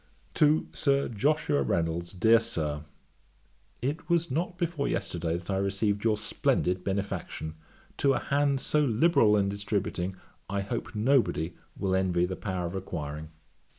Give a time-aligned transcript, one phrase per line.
[0.33, 2.13] 'To SIR JOSHUA REYNOLDS.
[2.13, 2.85] 'DEAR SIR,
[3.83, 7.53] 'It was not before yesterday that I received your splendid benefaction.
[7.97, 10.15] To a hand so liberal in distributing,
[10.49, 13.29] I hope nobody will envy the power of acquiring.